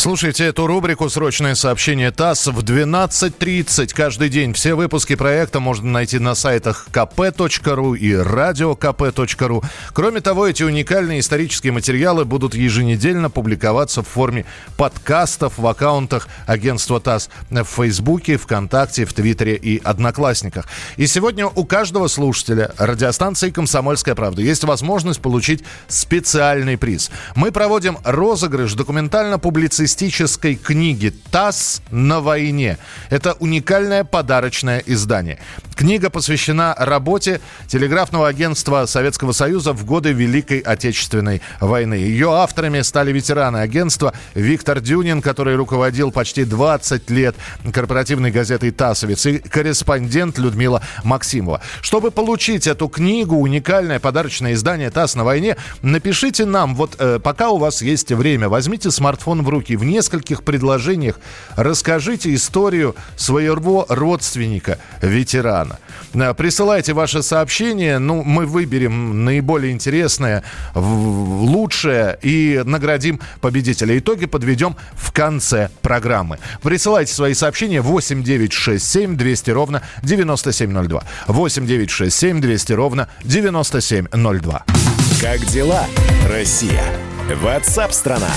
Слушайте 0.00 0.46
эту 0.46 0.66
рубрику 0.66 1.10
«Срочное 1.10 1.54
сообщение 1.54 2.10
ТАСС» 2.10 2.46
в 2.46 2.60
12.30 2.60 3.92
каждый 3.94 4.30
день. 4.30 4.54
Все 4.54 4.74
выпуски 4.74 5.14
проекта 5.14 5.60
можно 5.60 5.90
найти 5.90 6.18
на 6.18 6.34
сайтах 6.34 6.86
kp.ru 6.90 7.98
и 7.98 8.12
radiokp.ru. 8.12 9.62
Кроме 9.92 10.22
того, 10.22 10.46
эти 10.46 10.62
уникальные 10.62 11.20
исторические 11.20 11.74
материалы 11.74 12.24
будут 12.24 12.54
еженедельно 12.54 13.28
публиковаться 13.28 14.02
в 14.02 14.08
форме 14.08 14.46
подкастов 14.78 15.58
в 15.58 15.66
аккаунтах 15.66 16.28
агентства 16.46 16.98
ТАСС 16.98 17.28
в 17.50 17.64
Фейсбуке, 17.64 18.38
ВКонтакте, 18.38 19.04
в 19.04 19.12
Твиттере 19.12 19.56
и 19.56 19.82
Одноклассниках. 19.84 20.64
И 20.96 21.06
сегодня 21.06 21.46
у 21.46 21.66
каждого 21.66 22.08
слушателя 22.08 22.72
радиостанции 22.78 23.50
«Комсомольская 23.50 24.14
правда» 24.14 24.40
есть 24.40 24.64
возможность 24.64 25.20
получить 25.20 25.62
специальный 25.88 26.78
приз. 26.78 27.10
Мы 27.34 27.52
проводим 27.52 27.98
розыгрыш 28.02 28.72
документально-публицистического 28.72 29.89
публицистической 29.90 30.54
книги 30.54 31.12
«ТАСС 31.30 31.82
на 31.90 32.20
войне». 32.20 32.78
Это 33.10 33.32
уникальное 33.40 34.04
подарочное 34.04 34.82
издание. 34.86 35.38
Книга 35.80 36.10
посвящена 36.10 36.74
работе 36.76 37.40
телеграфного 37.66 38.28
агентства 38.28 38.84
Советского 38.84 39.32
Союза 39.32 39.72
в 39.72 39.86
годы 39.86 40.12
Великой 40.12 40.58
Отечественной 40.58 41.40
войны. 41.58 41.94
Ее 41.94 42.34
авторами 42.34 42.82
стали 42.82 43.12
ветераны 43.12 43.56
агентства 43.56 44.12
Виктор 44.34 44.80
Дюнин, 44.80 45.22
который 45.22 45.56
руководил 45.56 46.12
почти 46.12 46.44
20 46.44 47.08
лет 47.08 47.34
корпоративной 47.72 48.30
газетой 48.30 48.72
«ТАССовец», 48.72 49.24
и 49.24 49.38
корреспондент 49.38 50.36
Людмила 50.36 50.82
Максимова. 51.02 51.62
Чтобы 51.80 52.10
получить 52.10 52.66
эту 52.66 52.88
книгу, 52.88 53.36
уникальное 53.36 54.00
подарочное 54.00 54.52
издание 54.52 54.90
«ТАСС 54.90 55.14
на 55.14 55.24
войне», 55.24 55.56
напишите 55.80 56.44
нам, 56.44 56.74
вот 56.74 56.96
э, 56.98 57.18
пока 57.20 57.48
у 57.48 57.56
вас 57.56 57.80
есть 57.80 58.12
время, 58.12 58.50
возьмите 58.50 58.90
смартфон 58.90 59.42
в 59.42 59.48
руки, 59.48 59.76
в 59.76 59.84
нескольких 59.84 60.42
предложениях 60.42 61.18
расскажите 61.56 62.34
историю 62.34 62.96
своего 63.16 63.86
родственника, 63.88 64.78
ветерана. 65.00 65.69
Э, 66.14 66.34
присылайте 66.34 66.92
ваше 66.92 67.22
сообщение, 67.22 67.98
ну, 67.98 68.22
мы 68.22 68.46
выберем 68.46 69.24
наиболее 69.24 69.72
интересное, 69.72 70.42
лучшее 70.74 72.18
и 72.22 72.62
наградим 72.64 73.20
победителя. 73.40 73.98
Итоги 73.98 74.26
подведем 74.26 74.76
в 74.94 75.12
конце 75.12 75.70
программы. 75.82 76.38
Присылайте 76.62 77.12
свои 77.12 77.34
сообщения 77.34 77.80
8 77.80 78.22
9 78.22 78.52
6 78.52 78.84
7 78.84 79.16
200 79.16 79.50
ровно 79.50 79.82
9702. 80.02 81.04
8 81.26 81.66
9 81.66 81.90
6 81.90 82.16
7 82.16 82.40
200 82.40 82.72
ровно 82.72 83.08
9702. 83.24 84.64
Как 85.20 85.44
дела, 85.46 85.84
Россия? 86.28 86.82
Ватсап-страна! 87.42 88.30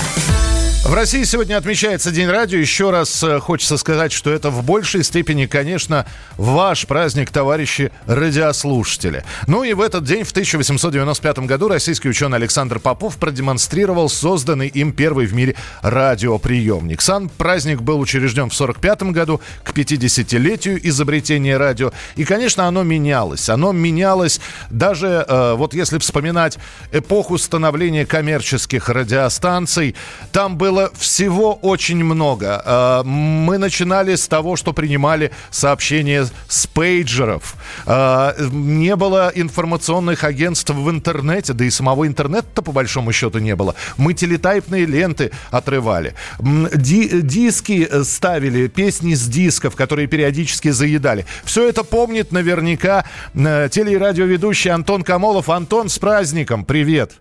В 0.84 0.92
России 0.92 1.24
сегодня 1.24 1.56
отмечается 1.56 2.10
День 2.10 2.28
радио. 2.28 2.58
Еще 2.58 2.90
раз 2.90 3.22
э, 3.22 3.40
хочется 3.40 3.78
сказать, 3.78 4.12
что 4.12 4.30
это 4.30 4.50
в 4.50 4.62
большей 4.62 5.02
степени, 5.02 5.46
конечно, 5.46 6.06
ваш 6.36 6.86
праздник, 6.86 7.30
товарищи 7.30 7.90
радиослушатели. 8.04 9.24
Ну 9.46 9.64
и 9.64 9.72
в 9.72 9.80
этот 9.80 10.04
день, 10.04 10.24
в 10.24 10.30
1895 10.32 11.38
году, 11.38 11.68
российский 11.68 12.10
ученый 12.10 12.36
Александр 12.36 12.80
Попов 12.80 13.16
продемонстрировал 13.16 14.10
созданный 14.10 14.68
им 14.68 14.92
первый 14.92 15.24
в 15.24 15.32
мире 15.32 15.54
радиоприемник. 15.80 17.00
Сам 17.00 17.30
праздник 17.30 17.80
был 17.80 17.98
учрежден 17.98 18.50
в 18.50 18.54
1945 18.54 19.14
году 19.14 19.40
к 19.62 19.70
50-летию 19.70 20.86
изобретения 20.86 21.56
радио. 21.56 21.94
И, 22.14 22.24
конечно, 22.24 22.68
оно 22.68 22.82
менялось. 22.82 23.48
Оно 23.48 23.72
менялось 23.72 24.38
даже, 24.68 25.24
э, 25.26 25.54
вот 25.54 25.72
если 25.72 25.96
вспоминать 25.96 26.58
эпоху 26.92 27.38
становления 27.38 28.04
коммерческих 28.04 28.90
радиостанций, 28.90 29.96
там 30.30 30.58
был 30.58 30.73
было 30.74 30.90
всего 30.98 31.54
очень 31.54 32.02
много. 32.02 32.60
А, 32.64 33.04
мы 33.04 33.58
начинали 33.58 34.16
с 34.16 34.26
того, 34.26 34.56
что 34.56 34.72
принимали 34.72 35.30
сообщения 35.50 36.26
с 36.48 36.66
пейджеров. 36.66 37.54
А, 37.86 38.34
не 38.50 38.96
было 38.96 39.30
информационных 39.34 40.24
агентств 40.24 40.70
в 40.70 40.90
интернете, 40.90 41.52
да 41.52 41.64
и 41.64 41.70
самого 41.70 42.08
интернета-то 42.08 42.62
по 42.62 42.72
большому 42.72 43.12
счету 43.12 43.38
не 43.38 43.54
было. 43.54 43.76
Мы 43.96 44.14
телетайпные 44.14 44.84
ленты 44.84 45.30
отрывали. 45.52 46.14
Ди 46.40 47.22
диски 47.22 47.88
ставили, 48.02 48.66
песни 48.66 49.14
с 49.14 49.28
дисков, 49.28 49.76
которые 49.76 50.08
периодически 50.08 50.70
заедали. 50.70 51.24
Все 51.44 51.68
это 51.68 51.84
помнит 51.84 52.32
наверняка 52.32 53.04
э, 53.34 53.68
теле- 53.70 53.92
и 53.92 53.96
радиоведущий 53.96 54.72
Антон 54.72 55.02
Камолов. 55.02 55.48
Антон, 55.48 55.88
с 55.88 56.00
праздником! 56.00 56.64
Привет! 56.64 57.12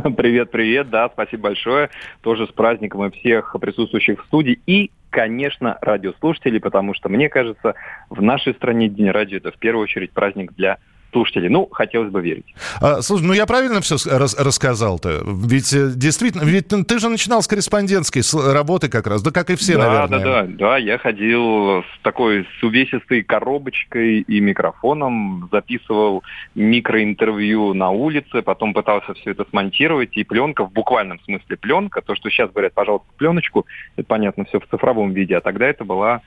Привет, 0.16 0.50
привет, 0.50 0.90
да, 0.90 1.08
спасибо 1.12 1.44
большое. 1.44 1.90
Тоже 2.22 2.46
с 2.46 2.52
праздником 2.52 3.04
и 3.04 3.10
всех 3.10 3.54
присутствующих 3.60 4.22
в 4.22 4.26
студии. 4.26 4.60
И, 4.66 4.90
конечно, 5.10 5.78
радиослушателей, 5.80 6.60
потому 6.60 6.94
что, 6.94 7.08
мне 7.08 7.28
кажется, 7.28 7.74
в 8.08 8.22
нашей 8.22 8.54
стране 8.54 8.88
День 8.88 9.10
радио– 9.10 9.36
это 9.38 9.50
в 9.50 9.58
первую 9.58 9.84
очередь 9.84 10.12
праздник 10.12 10.52
для 10.54 10.78
слушателей. 11.12 11.48
Ну, 11.48 11.68
хотелось 11.70 12.10
бы 12.10 12.20
верить. 12.20 12.46
А, 12.80 13.02
слушай, 13.02 13.24
ну 13.24 13.32
я 13.32 13.46
правильно 13.46 13.80
все 13.80 13.96
рас 14.10 14.36
рассказал-то? 14.38 15.22
Ведь 15.24 15.72
э, 15.72 15.90
действительно, 15.94 16.42
ведь 16.42 16.68
ты 16.68 16.98
же 16.98 17.08
начинал 17.08 17.42
с 17.42 17.46
корреспондентской 17.46 18.22
работы 18.52 18.88
как 18.88 19.06
раз, 19.06 19.22
да 19.22 19.30
как 19.30 19.50
и 19.50 19.56
все, 19.56 19.76
да, 19.76 19.86
наверное. 19.86 20.18
Да, 20.18 20.42
да, 20.42 20.48
да. 20.58 20.76
Я 20.76 20.98
ходил 20.98 21.82
с 21.82 22.02
такой 22.02 22.46
с 22.58 22.62
увесистой 22.62 23.22
коробочкой 23.22 24.20
и 24.20 24.40
микрофоном, 24.40 25.48
записывал 25.52 26.22
микроинтервью 26.54 27.74
на 27.74 27.90
улице, 27.90 28.42
потом 28.42 28.74
пытался 28.74 29.14
все 29.14 29.30
это 29.30 29.44
смонтировать, 29.50 30.16
и 30.16 30.24
пленка, 30.24 30.64
в 30.64 30.72
буквальном 30.72 31.20
смысле 31.24 31.56
пленка, 31.56 32.00
то, 32.00 32.14
что 32.14 32.30
сейчас 32.30 32.50
говорят, 32.50 32.72
пожалуйста, 32.74 33.08
пленочку, 33.16 33.66
это 33.96 34.06
понятно, 34.06 34.44
все 34.44 34.60
в 34.60 34.66
цифровом 34.66 35.12
виде, 35.12 35.36
а 35.36 35.40
тогда 35.40 35.66
это 35.66 35.84
была 35.84 36.22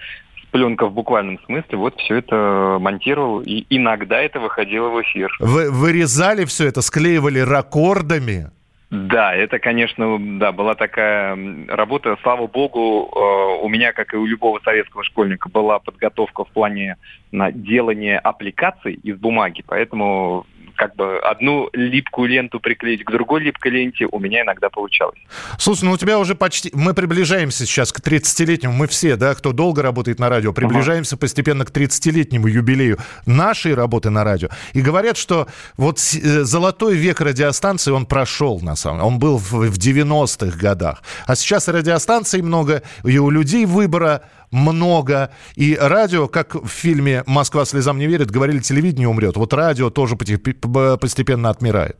пленка 0.53 0.85
в 0.85 0.93
буквальном 0.93 1.39
смысле, 1.45 1.77
вот 1.79 1.99
все 1.99 2.17
это 2.17 2.77
монтировал, 2.79 3.41
и 3.41 3.65
иногда 3.69 4.21
это 4.21 4.39
выходило 4.39 4.89
в 4.89 5.01
эфир. 5.01 5.35
Вы 5.39 5.71
вырезали 5.71 6.45
все 6.45 6.67
это, 6.67 6.81
склеивали 6.81 7.39
ракордами? 7.39 8.51
Да, 8.91 9.33
это, 9.33 9.57
конечно, 9.57 10.19
да, 10.37 10.51
была 10.51 10.75
такая 10.75 11.35
работа. 11.67 12.15
Слава 12.21 12.45
богу, 12.45 13.09
э, 13.11 13.63
у 13.65 13.67
меня, 13.67 13.91
как 13.91 14.13
и 14.13 14.17
у 14.17 14.27
любого 14.27 14.59
советского 14.63 15.03
школьника, 15.03 15.49
была 15.49 15.79
подготовка 15.79 16.45
в 16.45 16.49
плане 16.49 16.97
на 17.31 17.51
делание 17.51 18.19
аппликаций 18.19 18.93
из 18.93 19.17
бумаги, 19.17 19.63
поэтому 19.65 20.45
как 20.83 20.97
бы 20.97 21.17
одну 21.19 21.69
липкую 21.71 22.27
ленту 22.27 22.59
приклеить 22.59 23.05
к 23.05 23.11
другой 23.11 23.39
липкой 23.39 23.71
ленте 23.71 24.05
у 24.11 24.19
меня 24.19 24.41
иногда 24.41 24.69
получалось. 24.69 25.17
Слушай, 25.57 25.85
ну 25.85 25.91
у 25.91 25.97
тебя 25.97 26.19
уже 26.19 26.35
почти... 26.35 26.71
Мы 26.73 26.93
приближаемся 26.93 27.65
сейчас 27.65 27.93
к 27.93 28.01
30-летнему. 28.01 28.73
Мы 28.73 28.87
все, 28.87 29.15
да, 29.15 29.33
кто 29.33 29.53
долго 29.53 29.81
работает 29.81 30.19
на 30.19 30.27
радио, 30.27 30.51
приближаемся 30.51 31.15
ага. 31.15 31.21
постепенно 31.21 31.63
к 31.63 31.71
30-летнему 31.71 32.47
юбилею 32.47 32.97
нашей 33.25 33.75
работы 33.75 34.09
на 34.09 34.25
радио. 34.25 34.49
И 34.73 34.81
говорят, 34.81 35.15
что 35.15 35.47
вот 35.77 35.99
э, 35.99 36.43
золотой 36.43 36.95
век 36.95 37.21
радиостанции, 37.21 37.91
он 37.91 38.05
прошел, 38.05 38.59
на 38.59 38.75
самом 38.75 38.97
деле. 38.97 39.07
Он 39.07 39.19
был 39.19 39.37
в 39.37 39.77
90-х 39.77 40.57
годах. 40.57 41.01
А 41.25 41.35
сейчас 41.37 41.69
радиостанций 41.69 42.41
много, 42.41 42.83
и 43.05 43.17
у 43.19 43.29
людей 43.29 43.65
выбора 43.65 44.23
много. 44.53 45.31
И 45.55 45.75
радио, 45.79 46.27
как 46.27 46.55
в 46.55 46.67
фильме 46.67 47.23
«Москва 47.27 47.65
слезам 47.65 47.97
не 47.97 48.07
верит», 48.07 48.31
говорили, 48.31 48.59
телевидение 48.59 49.09
умрет. 49.09 49.35
Вот 49.35 49.53
радио 49.53 49.89
тоже 49.89 50.15
постепенно 50.15 51.49
отмирает. 51.49 51.97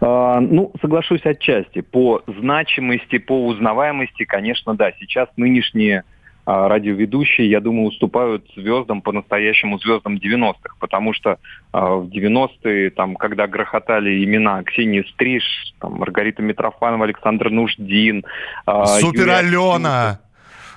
А, 0.00 0.40
ну, 0.40 0.72
соглашусь 0.80 1.24
отчасти. 1.24 1.80
По 1.80 2.22
значимости, 2.26 3.18
по 3.18 3.46
узнаваемости, 3.46 4.24
конечно, 4.24 4.74
да. 4.74 4.92
Сейчас 4.98 5.28
нынешние 5.36 6.04
а, 6.46 6.68
радиоведущие, 6.68 7.50
я 7.50 7.60
думаю, 7.60 7.88
уступают 7.88 8.46
звездам, 8.56 9.02
по-настоящему 9.02 9.78
звездам 9.78 10.16
90-х, 10.16 10.76
потому 10.78 11.12
что 11.12 11.38
а, 11.72 11.96
в 11.96 12.06
90-е, 12.06 12.90
там, 12.90 13.14
когда 13.16 13.46
грохотали 13.46 14.24
имена 14.24 14.62
Ксении 14.62 15.04
Стриж, 15.12 15.44
там, 15.80 15.94
Маргарита 15.94 16.42
Митрофанова, 16.42 17.04
Александр 17.04 17.50
Нуждин... 17.50 18.24
Супер 19.00 19.28
Алена! 19.28 20.20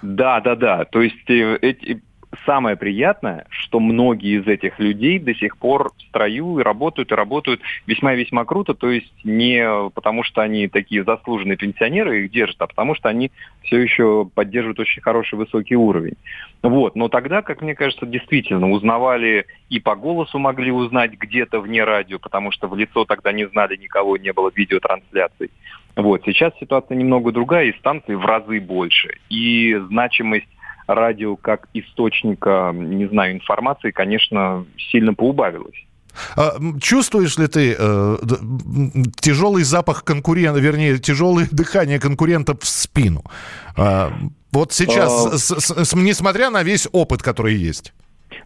Да, 0.04 0.42
да, 0.42 0.56
да. 0.56 0.84
То 0.84 1.02
есть 1.02 1.30
э, 1.30 1.58
эти, 1.62 2.02
самое 2.46 2.76
приятное, 2.76 3.46
что 3.50 3.80
многие 3.80 4.42
из 4.42 4.48
этих 4.48 4.78
людей 4.78 5.18
до 5.18 5.34
сих 5.34 5.58
пор 5.58 5.94
в 5.98 6.02
строю 6.10 6.60
и 6.60 6.62
работают, 6.62 7.13
и 7.13 7.16
работают 7.16 7.62
весьма-весьма 7.86 8.44
круто, 8.44 8.74
то 8.74 8.92
есть 8.92 9.13
не 9.24 9.66
потому, 9.92 10.24
что 10.24 10.42
они 10.42 10.68
такие 10.68 11.06
заслуженные 11.06 11.56
пенсионеры 11.56 12.26
их 12.26 12.32
держат, 12.32 12.62
а 12.62 12.68
потому 12.68 12.96
что 12.96 13.08
они 13.08 13.32
все 13.63 13.78
еще 13.80 14.30
поддерживают 14.36 14.80
очень 14.80 15.02
хороший 15.02 15.36
высокий 15.36 15.78
уровень. 15.78 16.18
Вот. 16.62 16.98
Но 16.98 17.08
тогда, 17.08 17.42
как 17.42 17.62
мне 17.62 17.76
кажется, 17.76 18.06
действительно 18.06 18.72
узнавали 18.72 19.46
и 19.70 19.80
по 19.80 19.96
голосу 19.96 20.38
могли 20.38 20.72
узнать 20.72 21.13
где-то 21.13 21.62
вне 21.62 21.86
радио, 21.86 22.20
потому 22.20 22.52
что 22.52 22.68
в 22.68 22.76
лицо 22.76 23.06
тогда 23.06 23.32
не 23.32 23.48
знали 23.48 23.78
никого, 23.78 24.18
не 24.18 24.34
было 24.34 24.52
видеотрансляций. 24.54 25.50
Вот. 25.95 26.21
Сейчас 26.25 26.53
ситуация 26.60 26.95
немного 26.95 27.32
другая, 27.32 27.65
и 27.65 27.77
станций 27.79 28.15
в 28.15 28.25
разы 28.25 28.60
больше. 28.60 29.17
И 29.29 29.75
значимость 29.89 30.47
радио 30.88 31.36
как 31.36 31.67
источника, 31.73 32.71
не 32.73 33.08
знаю, 33.08 33.34
информации, 33.34 33.91
конечно, 33.91 34.65
сильно 34.77 35.13
поубавилось. 35.13 35.86
А, 36.36 36.53
чувствуешь 36.79 37.38
ли 37.38 37.47
ты 37.47 37.75
э, 37.77 38.17
тяжелый 39.19 39.63
запах 39.63 40.03
конкурента, 40.03 40.60
вернее, 40.60 40.99
тяжелое 40.99 41.47
дыхание 41.51 41.99
конкурентов 41.99 42.62
в 42.62 42.67
спину? 42.67 43.23
Э, 43.77 44.10
вот 44.51 44.73
сейчас, 44.73 45.25
а... 45.25 45.38
с, 45.38 45.86
с, 45.86 45.95
несмотря 45.95 46.49
на 46.49 46.63
весь 46.63 46.88
опыт, 46.91 47.23
который 47.23 47.56
есть. 47.56 47.93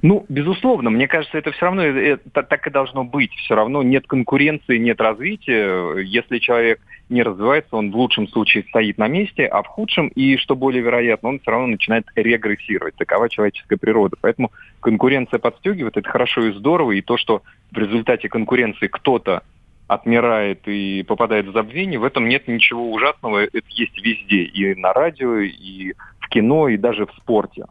Ну, 0.02 0.26
безусловно, 0.30 0.90
мне 0.90 1.08
кажется, 1.08 1.38
это 1.38 1.52
все 1.52 1.66
равно 1.66 1.84
это, 1.84 2.44
так 2.44 2.68
и 2.68 2.70
должно 2.70 3.04
быть. 3.04 3.32
Все 3.34 3.56
равно 3.56 3.82
нет 3.84 4.06
конкуренции, 4.08 4.78
нет 4.78 5.02
развития. 5.02 6.00
Если 6.00 6.38
человек 6.38 6.80
не 7.10 7.24
развивается, 7.24 7.76
он 7.76 7.92
в 7.92 7.96
лучшем 7.96 8.28
случае 8.28 8.66
стоит 8.70 8.98
на 8.98 9.08
месте, 9.08 9.46
а 9.46 9.64
в 9.64 9.68
худшем, 9.68 10.10
и 10.10 10.38
что 10.38 10.56
более 10.56 10.84
вероятно, 10.84 11.30
он 11.30 11.40
все 11.40 11.52
равно 11.52 11.68
начинает 11.68 12.06
регрессировать. 12.16 12.96
Такова 12.96 13.30
человеческая 13.30 13.78
природа. 13.78 14.18
Поэтому 14.22 14.52
конкуренция 14.82 15.40
подстегивает, 15.40 15.98
это 15.98 16.10
хорошо 16.10 16.46
и 16.46 16.52
здорово, 16.52 16.92
и 16.92 17.02
то, 17.02 17.18
что 17.18 17.42
в 17.72 17.78
результате 17.78 18.30
конкуренции 18.30 18.88
кто-то 18.88 19.44
отмирает 19.88 20.68
и 20.68 21.04
попадает 21.04 21.48
в 21.48 21.54
забвение, 21.54 21.98
в 21.98 22.04
этом 22.04 22.28
нет 22.28 22.48
ничего 22.48 22.92
ужасного, 22.92 23.46
это 23.46 23.64
есть 23.70 23.98
везде, 24.04 24.44
и 24.44 24.76
на 24.76 24.92
радио, 24.92 25.38
и 25.40 25.94
в 26.20 26.28
кино, 26.28 26.68
и 26.68 26.78
даже 26.78 27.06
в 27.06 27.12
спорте. 27.14 27.66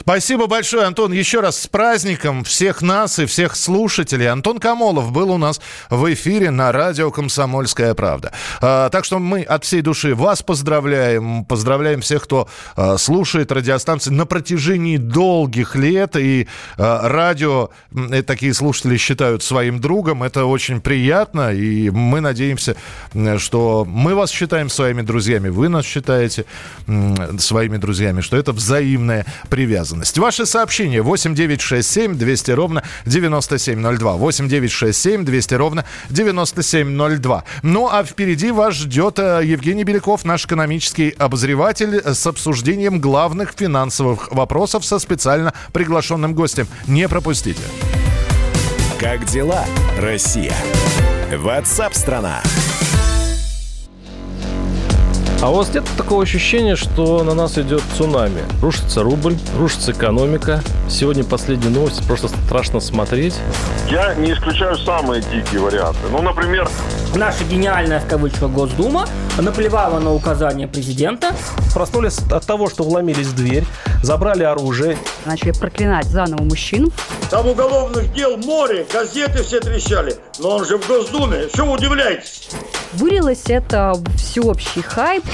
Спасибо 0.00 0.46
большое, 0.46 0.84
Антон. 0.84 1.12
Еще 1.12 1.40
раз 1.40 1.60
с 1.60 1.66
праздником 1.66 2.44
всех 2.44 2.82
нас 2.82 3.18
и 3.18 3.26
всех 3.26 3.56
слушателей. 3.56 4.28
Антон 4.28 4.58
Камолов 4.58 5.10
был 5.10 5.30
у 5.30 5.38
нас 5.38 5.60
в 5.90 6.12
эфире 6.12 6.50
на 6.50 6.70
радио 6.70 7.10
«Комсомольская 7.10 7.94
правда». 7.94 8.32
А, 8.60 8.90
так 8.90 9.04
что 9.04 9.18
мы 9.18 9.42
от 9.42 9.64
всей 9.64 9.80
души 9.80 10.14
вас 10.14 10.42
поздравляем. 10.42 11.44
Поздравляем 11.44 12.02
всех, 12.02 12.24
кто 12.24 12.48
а, 12.76 12.98
слушает 12.98 13.52
радиостанции 13.52 14.10
на 14.10 14.26
протяжении 14.26 14.96
долгих 14.98 15.76
лет. 15.76 16.16
И 16.16 16.46
а, 16.76 17.08
радио 17.08 17.70
э, 17.94 18.22
такие 18.22 18.54
слушатели 18.54 18.96
считают 18.96 19.42
своим 19.42 19.80
другом. 19.80 20.22
Это 20.22 20.44
очень 20.44 20.80
приятно. 20.80 21.52
И 21.52 21.90
мы 21.90 22.20
надеемся, 22.20 22.76
что 23.38 23.86
мы 23.88 24.14
вас 24.14 24.30
считаем 24.30 24.68
своими 24.68 25.02
друзьями. 25.02 25.48
Вы 25.48 25.68
нас 25.68 25.84
считаете 25.84 26.44
своими 27.38 27.78
друзьями. 27.78 28.20
Что 28.20 28.36
это 28.36 28.52
взаимное 28.52 29.24
приятно 29.48 29.61
привязанность. 29.62 30.18
Ваши 30.18 30.44
сообщения 30.44 31.02
8967 31.02 32.16
200 32.16 32.50
ровно 32.50 32.82
9702. 33.06 34.16
8967 34.16 35.24
200 35.24 35.54
ровно 35.54 35.84
9702. 36.10 37.44
Ну 37.62 37.88
а 37.88 38.02
впереди 38.02 38.50
вас 38.50 38.74
ждет 38.74 39.20
э, 39.20 39.42
Евгений 39.44 39.84
Беляков, 39.84 40.24
наш 40.24 40.46
экономический 40.46 41.10
обозреватель, 41.10 42.02
с 42.04 42.26
обсуждением 42.26 43.00
главных 43.00 43.52
финансовых 43.56 44.32
вопросов 44.32 44.84
со 44.84 44.98
специально 44.98 45.54
приглашенным 45.72 46.34
гостем. 46.34 46.66
Не 46.88 47.08
пропустите. 47.08 47.62
Как 48.98 49.24
дела, 49.26 49.64
Россия? 49.98 50.54
Ватсап-страна! 51.30 52.42
страна 52.42 52.91
а 55.42 55.50
у 55.50 55.54
вас 55.56 55.74
нет 55.74 55.82
такого 55.96 56.22
ощущения, 56.22 56.76
что 56.76 57.24
на 57.24 57.34
нас 57.34 57.58
идет 57.58 57.82
цунами? 57.96 58.42
Рушится 58.62 59.02
рубль, 59.02 59.36
рушится 59.58 59.90
экономика. 59.90 60.62
Сегодня 60.88 61.24
последняя 61.24 61.68
новость, 61.68 62.06
просто 62.06 62.28
страшно 62.28 62.78
смотреть. 62.78 63.34
Я 63.90 64.14
не 64.14 64.32
исключаю 64.32 64.78
самые 64.78 65.20
дикие 65.20 65.60
варианты. 65.60 65.98
Ну, 66.12 66.22
например... 66.22 66.68
Наша 67.16 67.42
гениальная, 67.44 67.98
в 67.98 68.06
кавычках, 68.06 68.50
Госдума 68.50 69.06
наплевала 69.36 69.98
на 69.98 70.14
указания 70.14 70.68
президента. 70.68 71.34
Проснулись 71.74 72.20
от 72.30 72.46
того, 72.46 72.70
что 72.70 72.84
вломились 72.84 73.26
в 73.26 73.34
дверь, 73.34 73.64
забрали 74.02 74.42
оружие. 74.42 74.98
Начали 75.24 75.52
проклинать 75.52 76.06
заново 76.06 76.42
мужчин. 76.42 76.92
Там 77.30 77.46
уголовных 77.46 78.12
дел 78.12 78.36
море, 78.36 78.86
газеты 78.92 79.42
все 79.42 79.60
трещали. 79.60 80.16
Но 80.38 80.56
он 80.56 80.64
же 80.64 80.76
в 80.76 80.86
Госдуме, 80.86 81.48
все 81.52 81.64
удивляйтесь. 81.64 82.50
Вылилось 82.94 83.44
это 83.48 83.94
всеобщий 84.16 84.82
хайп. 84.82 85.24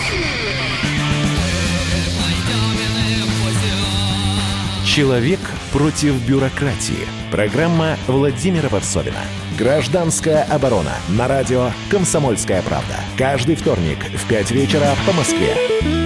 Человек 4.85 5.41
против 5.73 6.15
бюрократии. 6.27 7.07
Программа 7.31 7.97
Владимира 8.07 8.69
Варсовина. 8.69 9.21
Гражданская 9.59 10.45
оборона. 10.45 10.95
На 11.09 11.29
радио 11.29 11.71
«Комсомольская 11.91 12.63
правда». 12.63 12.95
Каждый 13.17 13.55
вторник 13.55 13.99
в 14.15 14.29
5 14.29 14.51
вечера 14.53 14.95
по 15.07 15.13
Москве. 15.13 15.98